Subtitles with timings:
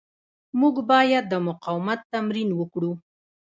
[0.59, 2.91] موږ باید د مقاومت تمرین وکړو.